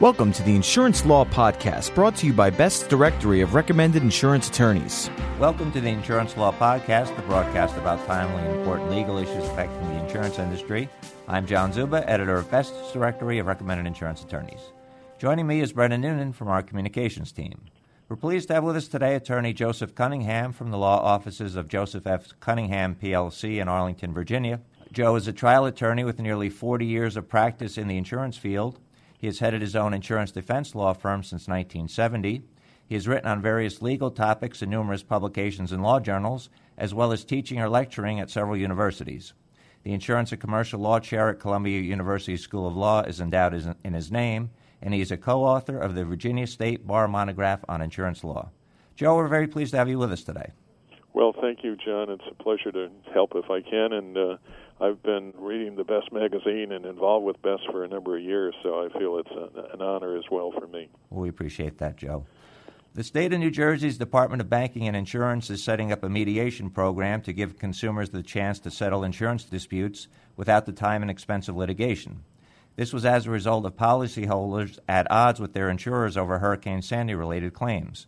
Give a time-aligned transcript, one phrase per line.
[0.00, 4.48] Welcome to the Insurance Law Podcast, brought to you by Best Directory of Recommended Insurance
[4.48, 5.08] Attorneys.
[5.38, 9.86] Welcome to the Insurance Law Podcast, the broadcast about timely and important legal issues affecting
[9.86, 10.88] the insurance industry.
[11.28, 14.72] I'm John Czuba, editor of Best Directory of Recommended Insurance Attorneys.
[15.18, 17.60] Joining me is Brendan Noonan from our communications team.
[18.08, 21.68] We're pleased to have with us today attorney Joseph Cunningham from the law offices of
[21.68, 22.28] Joseph F.
[22.40, 24.60] Cunningham, PLC, in Arlington, Virginia.
[24.90, 28.80] Joe is a trial attorney with nearly 40 years of practice in the insurance field.
[29.24, 32.42] He has headed his own insurance defense law firm since 1970.
[32.84, 37.10] He has written on various legal topics in numerous publications and law journals, as well
[37.10, 39.32] as teaching or lecturing at several universities.
[39.82, 43.94] The Insurance and Commercial Law Chair at Columbia University School of Law is endowed in
[43.94, 44.50] his name,
[44.82, 48.50] and he is a co author of the Virginia State Bar Monograph on Insurance Law.
[48.94, 50.52] Joe, we're very pleased to have you with us today.
[51.14, 52.10] Well, thank you, John.
[52.10, 54.36] It's a pleasure to help if I can, and uh,
[54.80, 58.54] I've been reading the Best magazine and involved with Best for a number of years,
[58.62, 59.30] so I feel it's
[59.72, 60.88] an honor as well for me.
[61.10, 62.26] We appreciate that, Joe.
[62.94, 66.70] The state of New Jersey's Department of Banking and Insurance is setting up a mediation
[66.70, 71.48] program to give consumers the chance to settle insurance disputes without the time and expense
[71.48, 72.22] of litigation.
[72.76, 77.14] This was as a result of policyholders at odds with their insurers over Hurricane Sandy
[77.14, 78.06] related claims.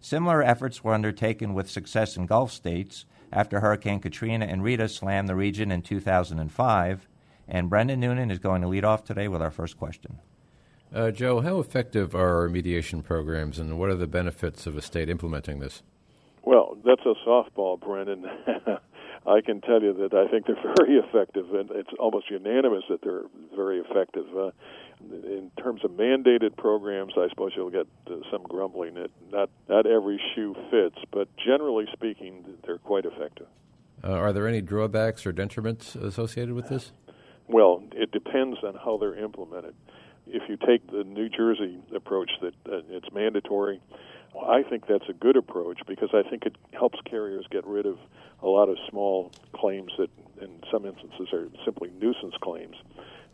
[0.00, 5.28] Similar efforts were undertaken with success in Gulf states, after Hurricane Katrina and Rita slammed
[5.28, 7.08] the region in 2005.
[7.46, 10.20] And Brendan Noonan is going to lead off today with our first question.
[10.94, 14.82] Uh, Joe, how effective are our mediation programs, and what are the benefits of a
[14.82, 15.82] state implementing this?
[16.44, 18.24] Well, that's a softball, Brendan.
[19.26, 23.00] I can tell you that I think they're very effective, and it's almost unanimous that
[23.02, 23.24] they're
[23.56, 24.26] very effective.
[24.38, 24.50] Uh,
[25.12, 28.96] in terms of mandated programs, I suppose you'll get uh, some grumbling.
[28.96, 33.46] It not not every shoe fits, but generally speaking, they're quite effective.
[34.02, 36.92] Uh, are there any drawbacks or detriments associated with this?
[37.48, 39.74] Well, it depends on how they're implemented.
[40.26, 43.80] If you take the New Jersey approach that uh, it's mandatory,
[44.42, 47.98] I think that's a good approach because I think it helps carriers get rid of
[48.42, 50.10] a lot of small claims that,
[50.40, 52.76] in some instances, are simply nuisance claims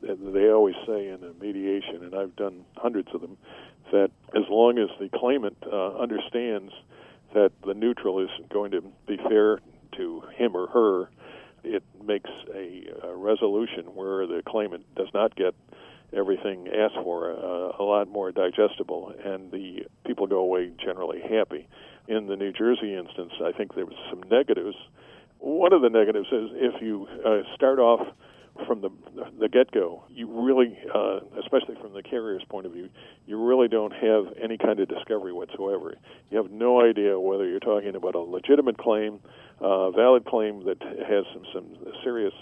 [0.02, 3.36] they always say in a mediation, and I've done hundreds of them,
[3.92, 6.72] that as long as the claimant uh, understands
[7.34, 9.60] that the neutral is going to be fair
[9.96, 11.10] to him or her,
[11.62, 15.54] it makes a, a resolution where the claimant does not get
[16.12, 21.68] everything asked for uh, a lot more digestible, and the people go away generally happy.
[22.08, 24.74] In the New Jersey instance, I think there was some negatives.
[25.38, 28.06] One of the negatives is if you uh, start off
[28.66, 28.90] from the
[29.38, 32.88] the get go, you really, uh, especially from the carrier's point of view,
[33.26, 35.94] you really don't have any kind of discovery whatsoever.
[36.30, 39.20] You have no idea whether you're talking about a legitimate claim,
[39.60, 42.34] a uh, valid claim that has some some serious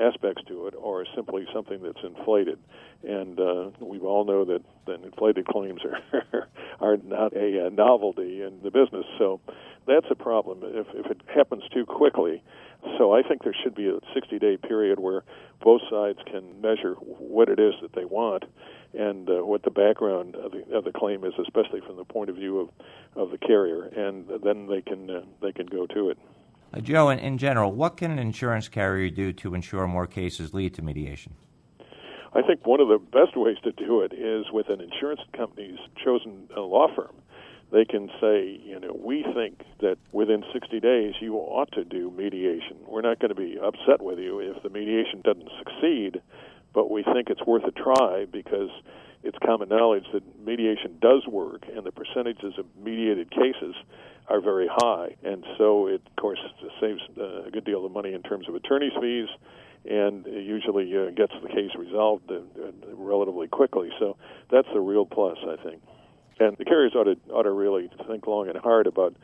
[0.00, 2.58] aspects to it, or simply something that's inflated.
[3.02, 6.48] And uh, we all know that, that inflated claims are
[6.80, 9.06] are not a, a novelty in the business.
[9.18, 9.40] So
[9.86, 10.60] that's a problem.
[10.62, 12.42] If if it happens too quickly,
[12.96, 15.22] so I think there should be a 60 day period where
[15.62, 18.44] both sides can measure what it is that they want
[18.94, 22.30] and uh, what the background of the, of the claim is, especially from the point
[22.30, 22.68] of view of,
[23.16, 26.18] of the carrier, and then they can uh, they can go to it.
[26.72, 30.54] Uh, Joe, in, in general, what can an insurance carrier do to ensure more cases
[30.54, 31.34] lead to mediation?
[32.34, 35.78] I think one of the best ways to do it is with an insurance company's
[36.02, 37.14] chosen uh, law firm
[37.70, 42.10] they can say, you know, we think that within 60 days you ought to do
[42.10, 42.78] mediation.
[42.86, 46.22] We're not going to be upset with you if the mediation doesn't succeed,
[46.72, 48.70] but we think it's worth a try because
[49.22, 53.74] it's common knowledge that mediation does work and the percentages of mediated cases
[54.28, 55.16] are very high.
[55.22, 56.38] And so it, of course,
[56.80, 59.28] saves a good deal of money in terms of attorney's fees
[59.84, 63.90] and it usually uh, gets the case resolved uh, uh, relatively quickly.
[63.98, 64.16] So
[64.50, 65.82] that's a real plus, I think.
[66.40, 69.16] And the carriers ought to, ought to really think long and hard about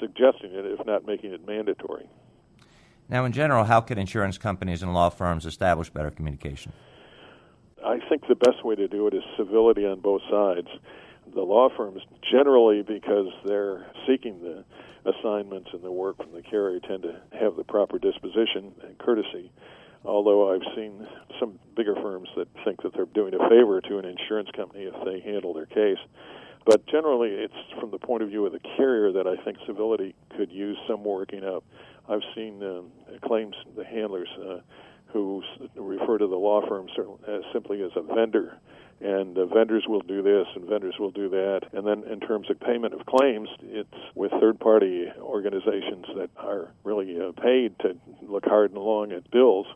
[0.00, 2.08] suggesting it, if not making it mandatory.
[3.08, 6.72] Now, in general, how can insurance companies and law firms establish better communication?
[7.84, 10.68] I think the best way to do it is civility on both sides.
[11.34, 12.00] The law firms,
[12.30, 14.64] generally, because they're seeking the
[15.04, 19.52] assignments and the work from the carrier, tend to have the proper disposition and courtesy.
[20.04, 21.06] Although I've seen
[21.38, 24.94] some bigger firms that think that they're doing a favor to an insurance company if
[25.04, 25.98] they handle their case.
[26.64, 30.14] But generally, it's from the point of view of the carrier that I think civility
[30.36, 31.62] could use some working up.
[32.08, 32.90] I've seen um,
[33.22, 34.60] claims the handlers uh,
[35.12, 35.42] who
[35.76, 36.88] refer to the law firm
[37.52, 38.58] simply as a vendor,
[39.00, 41.60] and uh, vendors will do this and vendors will do that.
[41.72, 47.16] And then in terms of payment of claims, it's with third-party organizations that are really
[47.20, 49.66] uh, paid to look hard and long at bills.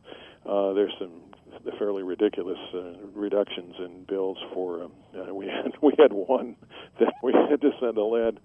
[0.44, 1.12] Uh, there's some
[1.78, 4.84] fairly ridiculous uh, reductions in bills for.
[4.84, 6.56] Um, uh, we had we had one
[7.00, 8.40] that we had to send a lad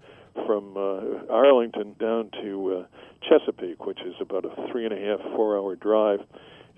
[0.46, 2.86] from uh, Arlington down to uh,
[3.28, 6.20] Chesapeake, which is about a three and a half four hour drive.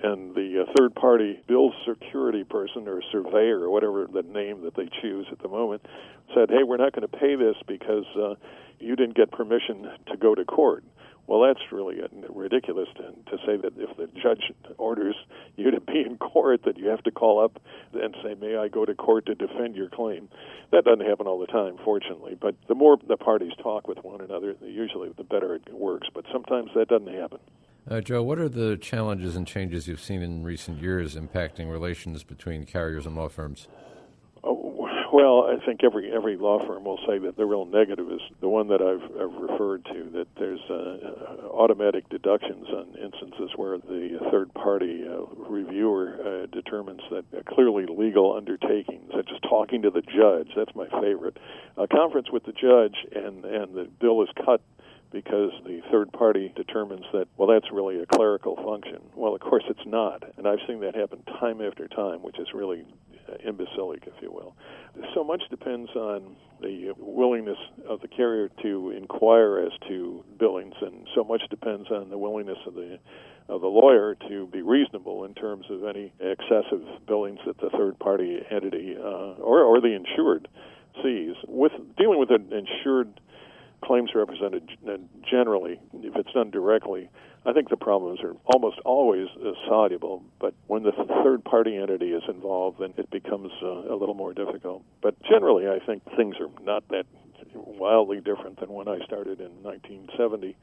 [0.02, 4.76] And the uh, third party bill security person or surveyor or whatever the name that
[4.76, 5.86] they choose at the moment
[6.34, 8.34] said, Hey, we're not going to pay this because uh,
[8.78, 10.84] you didn't get permission to go to court.
[11.26, 11.96] Well, that's really
[12.28, 15.16] ridiculous to, to say that if the judge orders
[15.56, 17.60] you to be in court, that you have to call up
[17.92, 20.28] and say, "May I go to court to defend your claim?"
[20.70, 22.36] That doesn't happen all the time, fortunately.
[22.40, 26.08] But the more the parties talk with one another, usually the better it works.
[26.14, 27.40] But sometimes that doesn't happen.
[27.88, 32.24] Uh, Joe, what are the challenges and changes you've seen in recent years impacting relations
[32.24, 33.68] between carriers and law firms?
[35.16, 38.50] Well, I think every every law firm will say that the real negative is the
[38.50, 44.18] one that I've, I've referred to that there's uh, automatic deductions on instances where the
[44.30, 50.02] third party uh, reviewer uh, determines that clearly legal undertakings, such as talking to the
[50.02, 51.38] judge, that's my favorite,
[51.78, 54.60] a conference with the judge and and the bill is cut
[55.12, 59.00] because the third party determines that, well, that's really a clerical function.
[59.14, 60.22] Well, of course, it's not.
[60.36, 62.84] And I've seen that happen time after time, which is really
[63.44, 64.54] imbecilic, if you will.
[65.14, 71.06] So much depends on the willingness of the carrier to inquire as to billings, and
[71.14, 72.98] so much depends on the willingness of the
[73.48, 77.96] of the lawyer to be reasonable in terms of any excessive billings that the third
[78.00, 80.48] party entity uh, or or the insured
[81.02, 81.34] sees.
[81.46, 83.20] With dealing with an insured
[83.84, 84.68] claims represented
[85.30, 87.08] generally, if it's done directly,
[87.46, 90.24] I think the problems are almost always uh, soluble.
[90.40, 94.34] But when the third party entity is involved, then it becomes uh, a little more
[94.34, 94.82] difficult.
[95.00, 97.06] But generally, I think things are not that
[97.54, 100.56] wildly different than when I started in 1970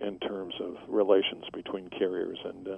[0.00, 2.76] in terms of relations between carriers and uh,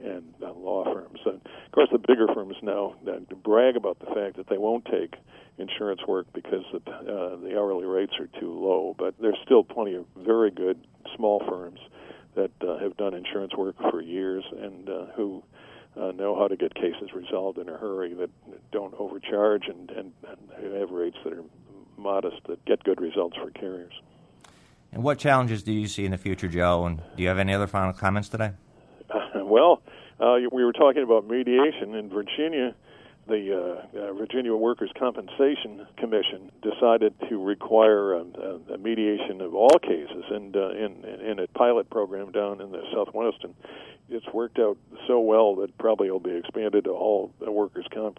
[0.00, 1.18] and uh, law firms.
[1.26, 4.84] And of course, the bigger firms now uh, brag about the fact that they won't
[4.84, 5.14] take
[5.58, 8.94] insurance work because the, uh, the hourly rates are too low.
[8.96, 10.78] But there's still plenty of very good
[11.16, 11.80] small firms
[12.38, 15.42] that uh, have done insurance work for years and uh, who
[16.00, 18.30] uh, know how to get cases resolved in a hurry that
[18.70, 21.44] don't overcharge and, and, and have rates that are
[21.96, 23.92] modest that get good results for carriers.
[24.92, 26.86] And what challenges do you see in the future, Joe?
[26.86, 28.52] And do you have any other final comments today?
[29.34, 29.82] well,
[30.20, 32.74] uh, we were talking about mediation in Virginia
[33.28, 33.52] the
[33.94, 38.24] uh, uh, Virginia Workers' Compensation Commission decided to require a,
[38.74, 42.82] a mediation of all cases, and uh, in, in a pilot program down in the
[42.92, 43.54] Southwest, and
[44.08, 48.18] it's worked out so well that probably it'll be expanded to all workers' comp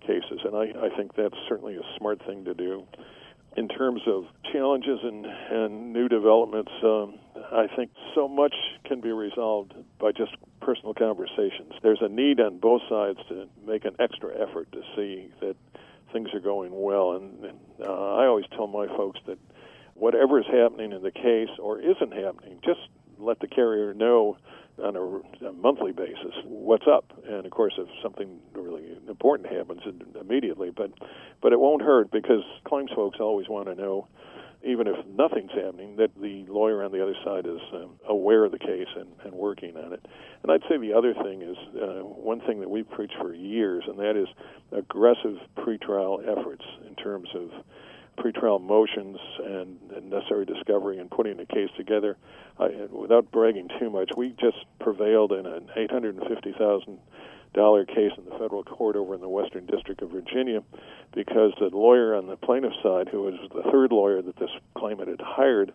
[0.00, 2.84] cases, and I, I think that's certainly a smart thing to do.
[3.56, 7.18] In terms of challenges and, and new developments, um,
[7.52, 8.54] I think so much
[8.84, 10.36] can be resolved by just
[10.66, 11.72] personal conversations.
[11.80, 15.54] There's a need on both sides to make an extra effort to see that
[16.12, 17.12] things are going well.
[17.12, 19.38] And, uh, I always tell my folks that
[19.94, 22.80] whatever is happening in the case or isn't happening, just
[23.18, 24.38] let the carrier know
[24.82, 27.12] on a, a, monthly basis what's up.
[27.28, 29.82] And of course, if something really important happens,
[30.20, 30.70] immediately.
[30.70, 30.90] But
[31.40, 34.08] but it won't hurt because claims folks always want to know
[34.66, 38.52] even if nothing's happening, that the lawyer on the other side is um, aware of
[38.52, 40.04] the case and, and working on it.
[40.42, 43.84] And I'd say the other thing is uh, one thing that we've preached for years,
[43.86, 44.28] and that is
[44.72, 47.50] aggressive pretrial efforts in terms of
[48.18, 52.16] pretrial motions and, and necessary discovery and putting the case together.
[52.58, 56.98] I, without bragging too much, we just prevailed in an 850,000
[57.56, 60.62] dollar case in the federal court over in the Western District of Virginia
[61.14, 65.08] because the lawyer on the plaintiff's side, who was the third lawyer that this claimant
[65.08, 65.72] had hired,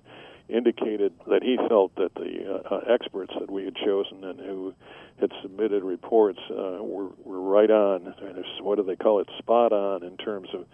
[0.47, 4.73] indicated that he felt that the uh, experts that we had chosen and who
[5.19, 8.13] had submitted reports uh, were, were right on.
[8.61, 9.27] What do they call it?
[9.39, 10.65] Spot on in terms of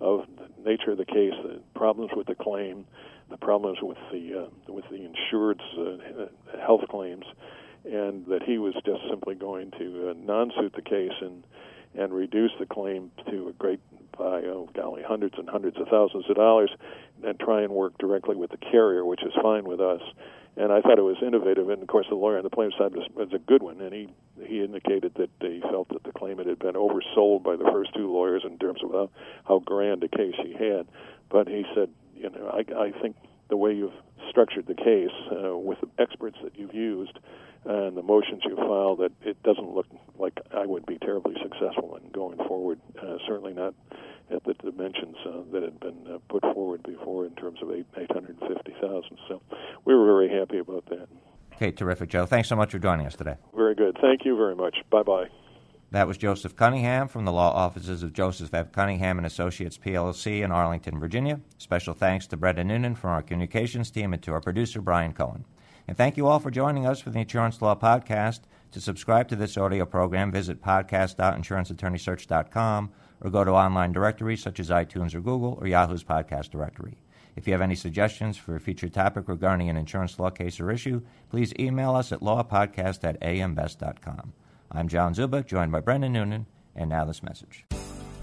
[0.00, 2.84] of the nature of the case, the problems with the claim,
[3.30, 7.24] the problems with the uh, with the insured's uh, health claims,
[7.84, 11.44] and that he was just simply going to uh, non-suit the case and
[11.96, 13.80] and reduce the claim to a great
[14.18, 16.70] by oh golly hundreds and hundreds of thousands of dollars
[17.24, 20.00] and try and work directly with the carrier which is fine with us.
[20.56, 22.94] And I thought it was innovative and of course the lawyer on the plaintiff side
[22.94, 24.08] was, was a good one and he
[24.44, 28.12] he indicated that he felt that the claimant had been oversold by the first two
[28.12, 29.10] lawyers in terms of how,
[29.46, 30.86] how grand a case he had.
[31.30, 33.16] But he said you know I I think
[33.48, 33.92] the way you've
[34.30, 37.18] structured the case uh, with the experts that you've used
[37.64, 39.86] and the motions you file that it doesn't look
[40.18, 42.80] like I would be terribly successful in going forward.
[43.00, 43.74] Uh, certainly not
[44.30, 47.86] at the dimensions uh, that had been uh, put forward before in terms of eight
[48.12, 49.18] hundred fifty thousand.
[49.28, 49.40] So
[49.84, 51.08] we were very happy about that.
[51.54, 52.26] Okay, terrific, Joe.
[52.26, 53.36] Thanks so much for joining us today.
[53.54, 53.96] Very good.
[54.00, 54.76] Thank you very much.
[54.90, 55.26] Bye bye.
[55.90, 58.72] That was Joseph Cunningham from the law offices of Joseph F.
[58.72, 61.40] Cunningham and Associates PLC in Arlington, Virginia.
[61.58, 65.44] Special thanks to Brenda Noonan from our communications team and to our producer Brian Cohen.
[65.86, 68.40] And thank you all for joining us for the Insurance Law Podcast.
[68.72, 74.70] To subscribe to this audio program, visit podcast.insuranceattorneysearch.com or go to online directories such as
[74.70, 76.96] iTunes or Google or Yahoo's podcast directory.
[77.36, 80.70] If you have any suggestions for a future topic regarding an insurance law case or
[80.70, 84.32] issue, please email us at lawpodcast at ambest.com.
[84.70, 87.64] I'm John Czuba, joined by Brendan Noonan, and now this message.